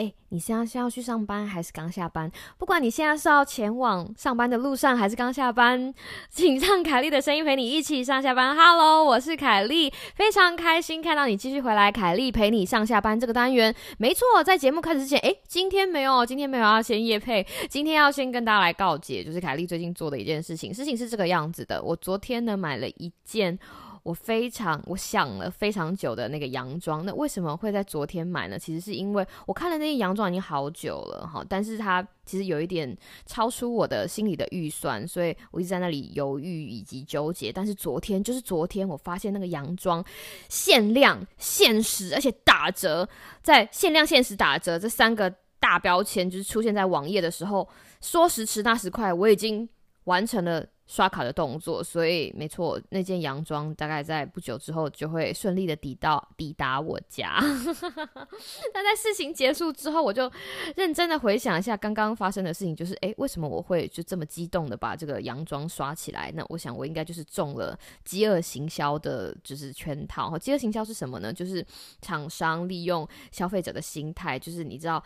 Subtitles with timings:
[0.00, 2.32] 哎，你现在是要去上班还是刚下班？
[2.56, 5.92] 不管你现在是要前往上班的路上还是刚下班，
[6.30, 8.56] 请让凯莉的声音陪你一起上下班。
[8.56, 11.92] Hello，我是凯莉，非常开心看到你继续回来。
[11.92, 20.72] 凯莉陪你上下班这个单元，没错，在节目开始之前，哎，今天没有，今天没有要先夜配，今天要先跟大家来告解，就是凯莉最近做的一件事情。
[20.72, 23.58] 事情是这个样子的，我昨天呢买了一件。
[24.02, 28.58] 我非常我想了非常久的那个洋装，那为什么会在昨天买呢？
[28.58, 32.96] 其实是因为我看了那些洋装已经好久了哈，但是它其实有一点
[33.26, 37.52] 超出我的心里的预算，所以我一直在那里犹豫以及纠结。
[37.52, 40.04] 但是昨天就是昨天，我发现那个洋装
[40.48, 43.08] 限量、限时，而且打折，
[43.42, 47.68] 在限量、限时、打折这三个大标签就是出现在网页的时候，
[48.00, 49.68] 说时迟那时快，我已经
[50.04, 50.66] 完成了。
[50.90, 57.38] 刷卡的动作，所以没错，那件洋装大概在不久之后就会顺利的抵到抵达我家。
[58.74, 60.28] 但在事情结束之后，我就
[60.74, 66.32] 认真的回想一下刚刚发生的事情，就是诶，为什么我会就这么激动的把这个洋装刷起来？
[66.34, 70.36] 那我想我应该就是中了饥饿行销的，就是圈套。
[70.36, 71.32] 饥饿行销是什么呢？
[71.32, 71.64] 就是
[72.02, 75.00] 厂商利用消费者的心态，就是你知道。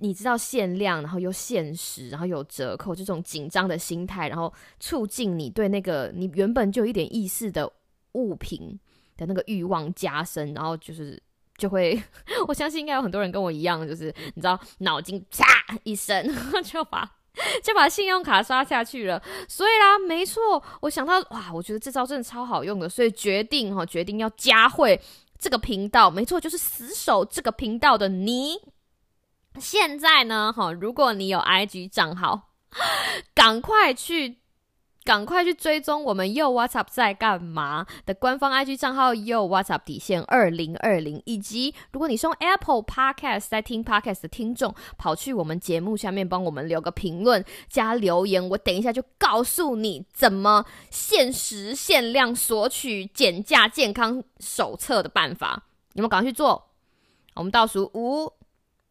[0.00, 7.70] 你知道限量，然后又限时，然后有折扣，这种紧张的心态，然后促进你对那个你原本就有一点意识的
[8.12, 8.78] 物品
[9.16, 11.22] 的那个欲望加深，然后就是
[11.58, 12.02] 就会，
[12.48, 15.44] 我相信应该有很多人跟我一样，就是你知道脑筋嚓
[15.84, 16.26] 一声
[16.64, 17.08] 就把
[17.62, 19.22] 就把信用卡刷下去了。
[19.46, 24.98] 所以啦，没错，我想到哇，我觉得这招真的超好用的，所以决定哈，决定要加会
[25.38, 28.56] 这个频道，没错，就是死守这个频道的你。
[29.60, 32.48] 现在呢，哈，如果你有 IG 账号，
[33.34, 34.38] 赶快去，
[35.04, 56.68] 赶快去追踪我们又 WhatsApp 在干嘛的官方 IG 账号又 WhatsApp 底线二零二零，以及如果你是用 Apple Podcast 在听 Podcast 的听众，跑去我们节目下面帮我们留个评论加留言，我等一下就告诉你怎么限时限量索取减价健康手册的办法，你们赶快去做。
[57.34, 58.39] 我们倒数五。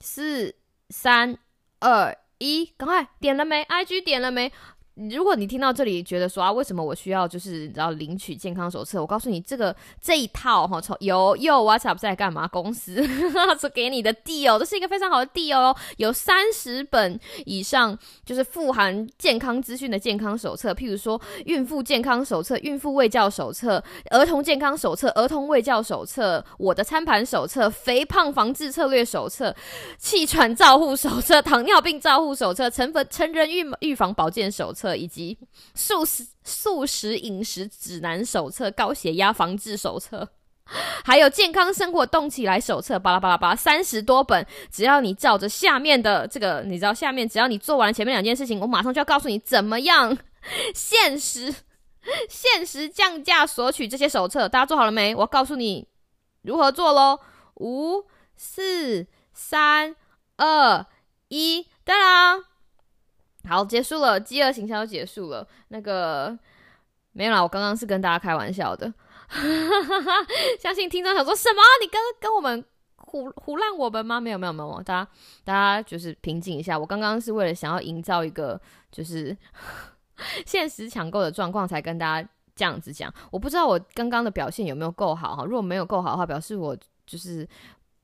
[0.00, 0.54] 四、
[0.90, 1.38] 三、
[1.80, 4.52] 二、一，赶快点了没？IG 点了没？
[4.96, 8.98] 如果你听到这里觉得说啊，为什么我需要就是你知道领取健康手册？
[8.98, 12.48] 我告诉你，这个这一套哈，从有有 WhatsApp 在干嘛？
[12.48, 29.54] 公司是 给你的 deal，这是一个非常好的 deal 哦，有三十本以上，就是富含健康资讯的健康手册，譬如说孕妇健康手册、孕妇喂教手册、儿童健康手册、儿童喂教手册、我的餐盘手册、肥胖防治策略手册、
[29.98, 34.85] 气喘照护手册、 糖尿病照护手册、成分成人预预防保健手册。
[34.94, 35.38] 以及
[35.74, 40.28] 素食素食饮食指南手册、高血压防治手册，
[41.02, 44.46] 还有健康生活动起来手册，巴拉巴拉巴拉，三十多本。
[44.70, 50.18] 只要你照着下面的这个，你知道下面，只要你做完前面两件事情，我马上就要告诉你怎么样
[50.74, 51.54] 限时
[52.28, 54.48] 限时降价索取这些手册。
[54.48, 55.14] 大家做好了没？
[55.14, 55.88] 我告诉你
[56.42, 57.20] 如何做喽！
[57.56, 58.04] 五、
[58.36, 59.96] 四、三、
[60.36, 60.86] 二、
[61.28, 62.44] 一，当然。
[63.46, 65.46] 好，结束了，饥饿行销结束了。
[65.68, 66.36] 那个
[67.12, 68.92] 没有啦，我刚刚是跟大家开玩笑的。
[70.60, 71.62] 相信听众想说什么？
[71.80, 72.64] 你跟跟我们
[72.96, 74.20] 胡胡乱我们吗？
[74.20, 75.10] 没有没有没有，大家
[75.44, 76.78] 大家就是平静一下。
[76.78, 79.36] 我刚刚是为了想要营造一个就是
[80.44, 83.12] 现实抢购的状况，才跟大家这样子讲。
[83.30, 85.44] 我不知道我刚刚的表现有没有够好哈。
[85.44, 86.76] 如果没有够好的话，表示我
[87.06, 87.48] 就是。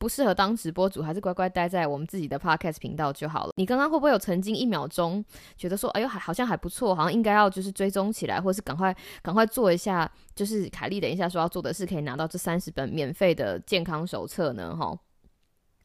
[0.00, 3.52] 不适合当直播主，还是乖乖待在我们自己的 podcast 频道就好了。
[3.56, 5.22] 你刚刚会不会有曾经一秒钟
[5.58, 14.74] 觉得说，哎呦，还好像还不错，好像应该要就是追踪起来，或是赶快赶快做一下，就是凯莉等一下说要做的事，可以拿到这三十本免费的健康手册呢？
[14.74, 14.98] 哈，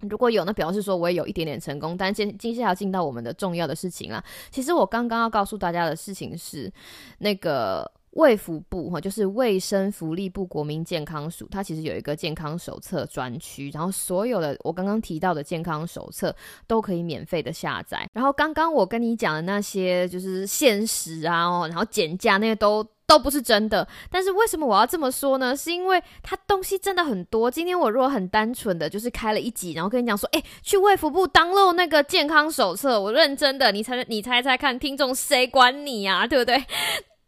[0.00, 1.96] 如果有，那表示说我也有一点点成功。
[1.96, 4.22] 但接接下来要进到我们的重要的事情啦。
[4.50, 6.70] 其实我刚刚要告诉大家的事情是
[7.16, 7.90] 那个。
[8.12, 16.34] 卫福部哈，就是卫生福利部国民健康署，它其实有一个健康手册专区，然后所有的我刚刚提到的健康手册
[16.66, 18.06] 都可以免费的下载。
[18.12, 23.86] 然后刚刚我跟你讲的那些就是限时啊，然后减价那些都都不是真的。
[24.10, 25.56] 但是为什么我要这么说呢？
[25.56, 27.50] 是因为它东西真的很多。
[27.50, 36.26] 今天我如果很单纯的就是开了一集，然后跟你讲说，哎，去卫福部当漏那个健康手册，我认真的，你猜你猜猜看，听众谁管你呀？
[36.26, 36.62] 对不对？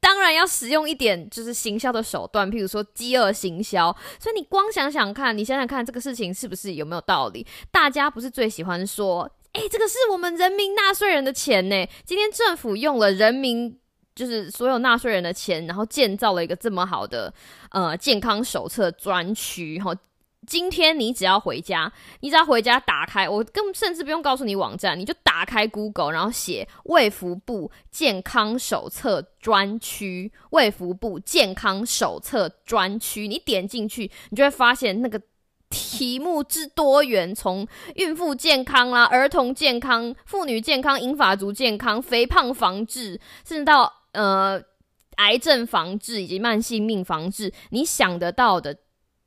[0.05, 3.91] 当然要使用一点就是行销的手段，譬如说饥饿行销。
[4.21, 7.47] 所以你光想想看，你想想看这个事情是不是有没有道理？
[7.71, 9.23] 大家不是最喜欢说，
[9.53, 11.89] 哎，这个是我们人民纳税人的钱呢？
[12.05, 13.81] 今天政府用了人民
[14.15, 17.33] 就是所有纳税人的钱，然后建造了一个这么好的
[17.71, 19.97] 呃健康手册专区，然后
[20.47, 35.21] 今天你只要回家，你只要回家打开，我根甚至不用告诉你网站，你就打开 Google，然后写卫福部健康手册专区，卫福部健康手册专区，你点进去，你就会发现那个
[35.71, 44.63] 题目之多元，从孕妇健康啦、儿童健康、妇女健康、银发族健康、肥胖防治，甚至到呃
[45.17, 48.79] 癌症防治以及慢性病防治，你想得到的。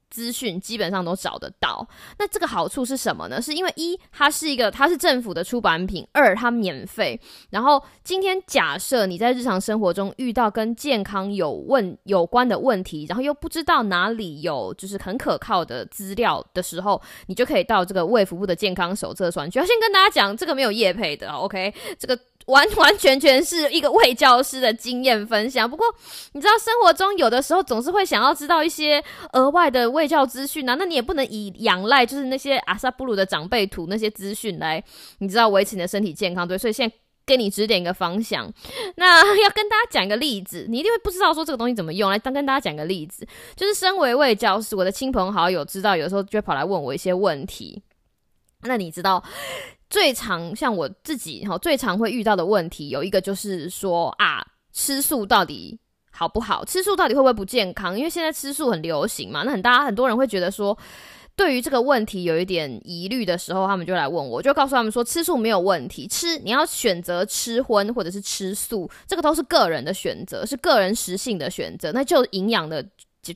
[0.09, 1.88] 资讯基本上都找得到，
[2.18, 3.42] 那这个好处是什么呢？
[3.42, 7.19] 是因为一，它是一个，它是政府的出版品；二，它免费。
[7.50, 19.60] 然后今天假设你在日常生活中遇到跟健康有问有关的问题，然后又不知道哪里有就是很可靠的资料的时候，你就可以到这个卫福部的健康手册专区。
[19.60, 21.74] 要先跟大家讲，这个没有业配的，OK？
[22.00, 22.18] 这个。
[22.47, 25.69] 完完全全是一个卫教师的经验分享。
[25.69, 25.85] 不过，
[26.33, 29.03] 你知道生活中有的时候总是会想要知道一些
[29.33, 34.83] 额外的卫教资讯啊，那你也不能以仰赖就是那些阿萨布鲁的长辈图那些资讯来，
[35.19, 36.57] 你知道维持你的身体健康对。
[36.57, 36.95] 所以现在
[37.25, 38.50] 给你指点一个方向。
[38.95, 42.09] 那要跟大家讲一个例子，你一定会不知道说这个东西怎么用。
[42.09, 43.27] 来，当跟大家讲个例子，
[43.57, 47.83] 就是身为卫教师，我的亲朋好友知道，有时候就会跑来问我一些问题。
[48.61, 49.21] 那你知道？
[49.89, 55.80] 最常像我自己哈，最常会遇到的问题有一个就是说啊，吃素到底
[56.12, 56.66] 好不好？
[56.66, 57.98] 吃素到底会不会不健康？
[57.98, 60.78] 因为现在吃素很流行嘛，那很大很多人会觉得说，
[61.36, 71.92] 对于这个问题有一点疑虑的时候，他们就来问我，就告诉他们说，吃素没有问题，吃你要选择吃荤或者是吃素，这个都是个人的选择，是个人食性的选择。
[71.94, 72.86] 那就营养的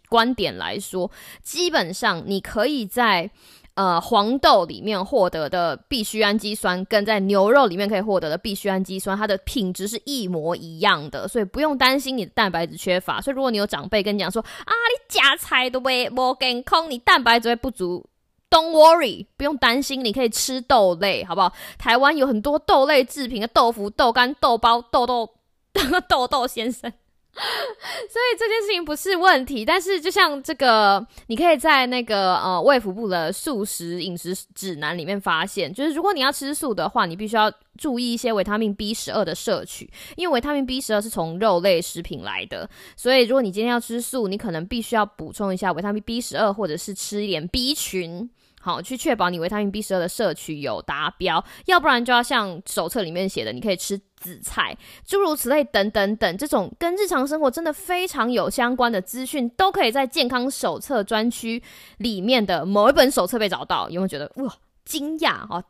[0.09, 1.09] 观点来说，
[1.44, 3.31] 基本上你可以在。
[3.81, 13.19] 呃，黄豆里面获得的必需氨基酸，跟在牛肉里面可以获得的必需氨基酸，它的品质是一模一样的，所以不用担心你的蛋白质缺乏。
[13.19, 18.05] 所以如果你有长辈跟你讲说啊，你加菜都会不健康，你蛋白质会不足
[18.51, 21.51] ，Don't worry，不用担心，你可以吃豆类，好不好？
[21.79, 25.27] 台湾有很多豆类制品的豆腐、豆干、豆包、豆豆
[26.07, 26.93] 豆豆先生。
[28.11, 48.29] 所以这件事情不是问题，但是就像这个，你可以在那个呃卫福部的素食饮食指南里面发现，就是如果你要吃素的话，你必须要注意一些维他命 B 十二的摄取，因为维他命 B 十二是从肉类食品来的，所以如果你今天要吃素，你可能必须要补充一下维他命 B 十二，或者是吃一点 B 群。
[48.61, 61.61] 好，去确保你维他命 B 十二的摄取有达标，要不然就要像手册里面写的，你可以吃紫菜，诸如此类等等等，这种跟日常生活真的非常有相关的资讯，都可以在健康手册专区
[61.97, 63.89] 里面的某一本手册被找到。
[63.89, 64.53] 有没有觉得哇
[64.85, 65.63] 惊讶哦？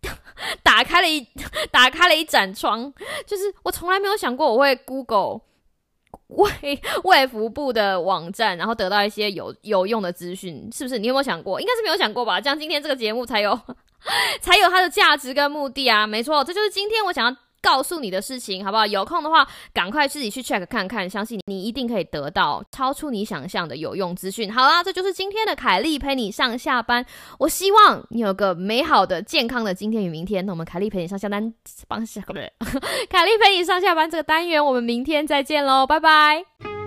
[0.62, 1.26] 打开了一
[1.70, 2.90] 打开了一盏窗，
[3.26, 5.42] 就是我从来没有想过我会 Google。
[6.36, 10.98] 卫卫福部的网站，然后得到一些有有用的资讯，是不是？
[10.98, 11.60] 你有没有想过？
[11.60, 12.40] 应该是没有想过吧？
[12.40, 13.58] 这样今天这个节目才有
[14.40, 16.06] 才有它的价值跟目的啊！
[16.06, 17.36] 没错，这就是今天我想要。
[17.62, 18.86] 告诉你的事情，好不好？
[18.86, 24.52] 有空的话，赶快自己去 check 看看，相信你一定可以得到超出你想象的有用资讯。
[24.52, 27.04] 好啦，这就是今天的凯莉陪你上下班。
[27.38, 30.44] 我希望你有个美好的、健康的今天与明天。
[30.44, 31.52] 那我们凯莉陪你上下班，
[31.86, 32.34] 帮下个
[33.08, 36.79] 凯莉陪你上下班这个单元，我们明天再见喽，拜拜。